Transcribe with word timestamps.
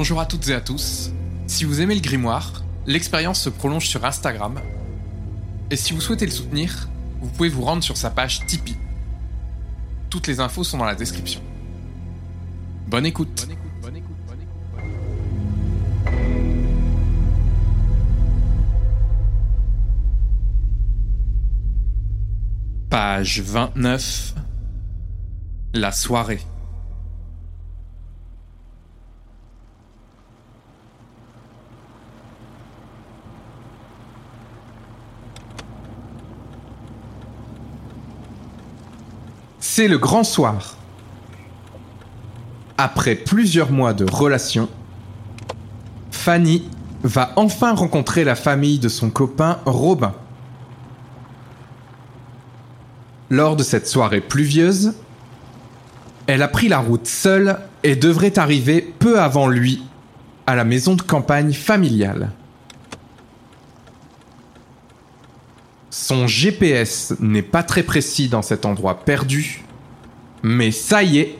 Bonjour 0.00 0.20
à 0.20 0.26
toutes 0.26 0.48
et 0.48 0.54
à 0.54 0.60
tous. 0.60 1.10
Si 1.48 1.64
vous 1.64 1.80
aimez 1.80 1.96
le 1.96 2.00
grimoire, 2.00 2.62
l'expérience 2.86 3.40
se 3.40 3.50
prolonge 3.50 3.88
sur 3.88 4.04
Instagram. 4.04 4.60
Et 5.70 5.76
si 5.76 5.92
vous 5.92 6.00
souhaitez 6.00 6.24
le 6.24 6.30
soutenir, 6.30 6.88
vous 7.20 7.28
pouvez 7.30 7.48
vous 7.48 7.62
rendre 7.62 7.82
sur 7.82 7.96
sa 7.96 8.10
page 8.10 8.46
Tipeee. 8.46 8.76
Toutes 10.10 10.26
les 10.26 10.40
infos 10.40 10.64
sont 10.64 10.78
dans 10.78 10.84
la 10.84 10.96
description. 10.96 11.40
Bonne 12.88 13.06
écoute. 13.06 13.46
Page 22.90 23.40
29. 23.40 24.34
La 25.74 25.92
soirée. 25.92 26.40
C'est 39.60 39.88
le 39.88 39.98
grand 39.98 40.24
soir. 40.24 40.76
Après 42.78 43.14
plusieurs 43.14 43.70
mois 43.70 43.92
de 43.92 44.10
relation, 44.10 44.70
Fanny 46.10 46.68
va 47.02 47.32
enfin 47.36 47.74
rencontrer 47.74 48.24
la 48.24 48.34
famille 48.34 48.78
de 48.78 48.88
son 48.88 49.10
copain 49.10 49.58
Robin. 49.66 50.14
Lors 53.28 53.54
de 53.54 53.62
cette 53.62 53.86
soirée 53.86 54.22
pluvieuse, 54.22 54.94
elle 56.26 56.42
a 56.42 56.48
pris 56.48 56.68
la 56.68 56.78
route 56.78 57.06
seule 57.06 57.58
et 57.82 57.96
devrait 57.96 58.38
arriver 58.38 58.80
peu 58.80 59.20
avant 59.20 59.46
lui 59.46 59.82
à 60.46 60.56
la 60.56 60.64
maison 60.64 60.94
de 60.94 61.02
campagne 61.02 61.52
familiale. 61.52 62.30
Son 65.90 66.28
GPS 66.28 67.14
n'est 67.18 67.42
pas 67.42 67.64
très 67.64 67.82
précis 67.82 68.28
dans 68.28 68.42
cet 68.42 68.64
endroit 68.64 69.00
perdu, 69.00 69.64
mais 70.42 70.70
ça 70.70 71.02
y 71.02 71.18
est, 71.18 71.36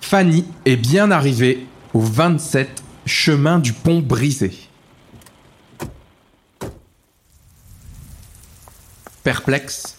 Fanny 0.00 0.46
est 0.64 0.76
bien 0.76 1.10
arrivée 1.10 1.66
au 1.92 2.00
27 2.00 2.82
chemin 3.04 3.58
du 3.58 3.74
pont 3.74 4.00
brisé. 4.00 4.52
Perplexe, 9.22 9.96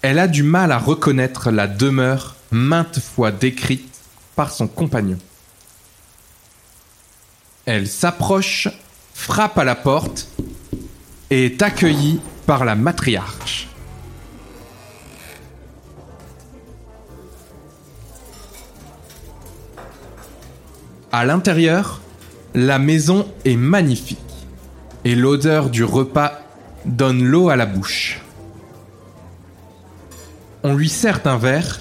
elle 0.00 0.18
a 0.18 0.28
du 0.28 0.42
mal 0.42 0.72
à 0.72 0.78
reconnaître 0.78 1.50
la 1.50 1.66
demeure 1.66 2.36
maintes 2.50 3.00
fois 3.00 3.32
décrite 3.32 4.00
par 4.34 4.50
son 4.50 4.66
compagnon. 4.66 5.18
Elle 7.66 7.86
s'approche, 7.86 8.68
frappe 9.12 9.58
à 9.58 9.64
la 9.64 9.74
porte 9.74 10.28
est 11.30 11.62
accueillie 11.62 12.20
par 12.46 12.64
la 12.64 12.74
matriarche. 12.74 13.68
À 21.12 21.24
l'intérieur, 21.24 22.00
la 22.54 22.78
maison 22.78 23.26
est 23.44 23.56
magnifique 23.56 24.18
et 25.04 25.14
l'odeur 25.14 25.70
du 25.70 25.84
repas 25.84 26.40
donne 26.84 27.24
l'eau 27.24 27.48
à 27.48 27.56
la 27.56 27.66
bouche. 27.66 28.20
On 30.62 30.74
lui 30.74 30.88
sert 30.88 31.20
un 31.24 31.38
verre 31.38 31.80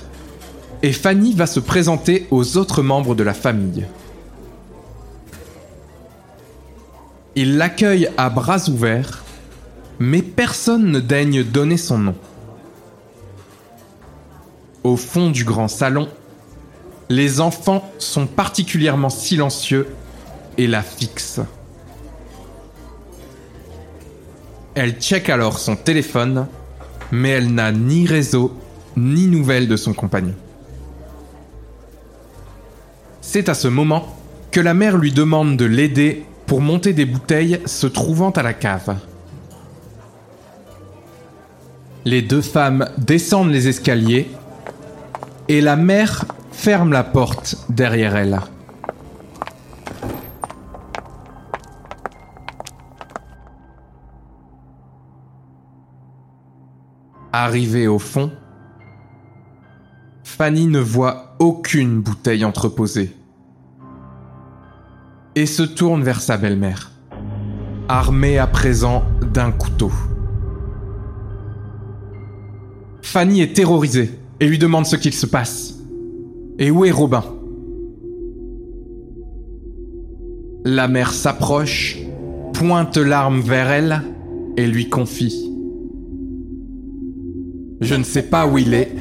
et 0.84 0.94
Fanny 0.94 1.34
va 1.34 1.48
se 1.48 1.60
présenter 1.60 2.28
aux 2.32 2.58
autres 2.58 2.82
membres 2.84 3.16
de 3.16 3.24
la 3.24 3.34
famille. 3.34 3.86
Il 7.36 7.58
l'accueille 7.58 8.10
à 8.18 8.30
bras 8.30 8.70
ouverts, 8.70 9.24
mais 10.00 10.22
personne 10.22 10.92
ne 10.92 11.00
daigne 11.00 11.44
donner 11.44 11.78
son 11.78 11.98
nom. 11.98 12.16
Au 14.84 14.96
fond 14.96 15.30
du 15.30 15.44
grand 15.44 15.68
salon, 15.68 16.08
les 17.10 17.40
enfants 17.42 17.90
sont 17.98 18.28
particulièrement 18.28 19.10
silencieux 19.10 19.88
et 20.58 20.68
la 20.68 20.82
fixent. 20.82 21.42
Elle 24.76 24.94
check 25.00 25.30
alors 25.30 25.58
son 25.58 25.76
téléphone, 25.76 26.48
mais 27.12 27.30
elle 27.30 27.54
n'a 27.54 27.72
ni 27.72 28.06
réseau 28.06 28.56
ni 28.96 29.28
nouvelles 29.28 29.68
de 29.68 29.76
son 29.76 29.94
compagnon. 29.94 30.36
C'est 33.22 33.50
à 33.50 33.54
ce 33.54 33.68
moment 33.68 34.16
que 34.52 34.60
la 34.60 34.74
mère 34.74 34.98
lui 34.98 35.12
demande 35.12 35.58
de 35.58 35.66
l'aider 35.66 36.26
pour 36.46 36.62
monter 36.62 36.94
des 36.94 37.06
bouteilles 37.06 37.60
se 37.66 37.88
trouvant 37.88 38.32
à 38.32 38.44
la 38.44 38.54
cave. 38.54 38.96
Les 42.08 42.22
deux 42.22 42.42
femmes 42.42 42.88
descendent 42.98 43.52
les 43.52 43.68
escaliers 43.68 44.32
et 45.50 45.60
la 45.60 45.76
mère 45.76 46.24
ferme 46.54 46.94
la 46.94 47.04
porte 47.04 47.58
derrière 47.68 48.16
elle. 48.16 48.40
Arrivée 57.34 57.90
au 57.90 58.00
fond, 58.00 58.32
Fanny 60.24 60.68
ne 60.68 60.80
voit 60.80 61.36
aucune 61.40 62.00
bouteille 62.00 62.46
entreposée 62.46 63.14
et 65.36 65.46
se 65.46 65.64
tourne 65.64 66.04
vers 66.04 66.22
sa 66.22 66.38
belle-mère, 66.38 66.90
armée 67.90 68.40
à 68.40 68.48
présent 68.48 69.04
d'un 69.34 69.52
couteau. 69.52 69.92
Fanny 73.08 73.42
est 73.42 73.56
terrorisée 73.56 74.12
et 74.42 74.48
lui 74.48 74.58
demande 74.58 74.86
ce 74.86 74.98
qu'il 74.98 75.14
se 75.14 75.26
passe. 75.26 75.76
Et 76.60 76.70
où 76.70 76.84
est 76.84 76.92
Robin? 76.92 77.24
La 80.66 80.90
mère 80.90 81.14
s'approche, 81.14 82.00
pointe 82.54 82.98
l'arme 82.98 83.40
vers 83.40 83.72
elle 83.72 84.02
et 84.58 84.68
lui 84.68 84.90
confie. 84.90 85.50
Je 87.80 87.96
ne 87.96 88.04
sais 88.04 88.24
pas 88.24 88.46
où 88.46 88.58
il 88.58 88.74
est, 88.74 88.94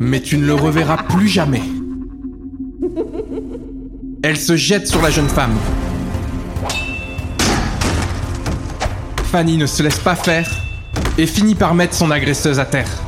mais 0.00 0.22
tu 0.22 0.38
ne 0.38 0.46
le 0.46 0.54
reverras 0.54 1.02
plus 1.02 1.28
jamais. 1.28 1.62
Elle 4.22 4.38
se 4.38 4.56
jette 4.56 4.88
sur 4.88 5.02
la 5.02 5.10
jeune 5.10 5.28
femme. 5.28 5.56
Fanny 9.24 9.58
ne 9.58 9.66
se 9.66 9.82
laisse 9.82 10.00
pas 10.00 10.16
faire 10.16 10.50
et 11.18 11.26
finit 11.26 11.54
par 11.54 11.74
mettre 11.74 11.92
son 11.92 12.10
agresseuse 12.10 12.58
à 12.58 12.64
terre. 12.64 13.05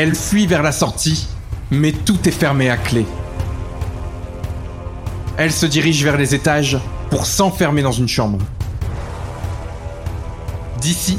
Elle 0.00 0.14
fuit 0.14 0.46
vers 0.46 0.62
la 0.62 0.70
sortie, 0.70 1.26
mais 1.72 1.90
tout 1.90 2.28
est 2.28 2.30
fermé 2.30 2.70
à 2.70 2.76
clé. 2.76 3.04
Elle 5.36 5.50
se 5.50 5.66
dirige 5.66 6.04
vers 6.04 6.16
les 6.16 6.36
étages 6.36 6.78
pour 7.10 7.26
s'enfermer 7.26 7.82
dans 7.82 7.90
une 7.90 8.06
chambre. 8.06 8.38
D'ici, 10.80 11.18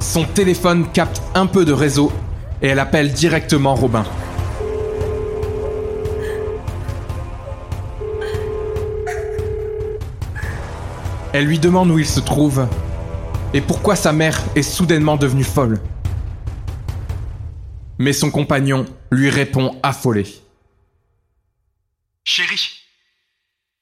son 0.00 0.24
téléphone 0.24 0.88
capte 0.92 1.22
un 1.36 1.46
peu 1.46 1.64
de 1.64 1.72
réseau 1.72 2.10
et 2.62 2.66
elle 2.66 2.80
appelle 2.80 3.12
directement 3.12 3.76
Robin. 3.76 4.04
Elle 11.32 11.44
lui 11.44 11.60
demande 11.60 11.92
où 11.92 12.00
il 12.00 12.06
se 12.06 12.18
trouve 12.18 12.66
et 13.54 13.60
pourquoi 13.60 13.94
sa 13.94 14.12
mère 14.12 14.42
est 14.56 14.62
soudainement 14.62 15.14
devenue 15.14 15.44
folle. 15.44 15.78
Mais 17.98 18.12
son 18.12 18.30
compagnon 18.30 18.84
lui 19.10 19.30
répond 19.30 19.78
affolé. 19.82 20.26
Chérie, 22.24 22.82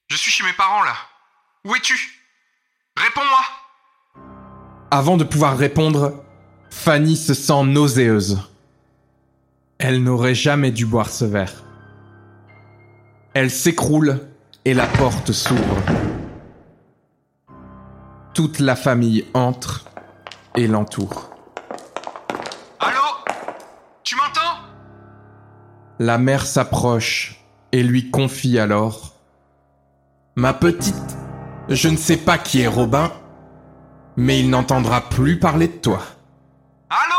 je 0.07 0.15
suis 0.15 0.31
chez 0.31 0.43
mes 0.43 0.53
parents 0.53 0.83
là. 0.83 0.95
Où 1.65 1.75
es-tu? 1.75 1.95
Réponds-moi 2.95 3.39
Avant 4.91 5.17
de 5.17 5.23
pouvoir 5.23 5.57
répondre, 5.57 6.23
Fanny 6.69 7.17
se 7.17 7.33
sent 7.33 7.63
nauséeuse. 7.63 8.39
Elle 9.79 10.03
n'aurait 10.03 10.35
jamais 10.35 10.71
dû 10.71 10.85
boire 10.85 11.09
ce 11.09 11.25
verre. 11.25 11.63
Elle 13.33 13.51
s'écroule 13.51 14.19
et 14.63 14.73
la 14.73 14.87
porte 14.87 15.31
s'ouvre. 15.31 15.77
Toute 18.33 18.59
la 18.59 18.75
famille 18.75 19.25
entre 19.33 19.85
et 20.55 20.67
l'entoure. 20.67 21.29
Allô 22.79 23.01
La 25.99 26.17
mère 26.17 26.45
s'approche 26.45 27.39
et 27.71 27.81
lui 27.81 28.11
confie 28.11 28.59
alors. 28.59 29.13
Ma 30.35 30.53
petite, 30.53 31.17
je 31.69 31.87
ne 31.87 31.95
sais 31.95 32.17
pas 32.17 32.37
qui 32.37 32.59
est 32.59 32.67
Robin, 32.67 33.13
mais 34.17 34.39
il 34.39 34.49
n'entendra 34.49 35.07
plus 35.09 35.39
parler 35.39 35.69
de 35.69 35.77
toi. 35.77 36.01
Allô? 36.89 37.15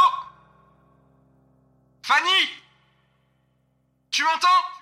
Fanny? 2.02 2.50
Tu 4.10 4.22
m'entends? 4.22 4.75